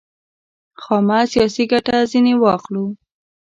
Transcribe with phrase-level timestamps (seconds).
[0.81, 2.85] خامه سیاسي ګټه ځنې واخلو.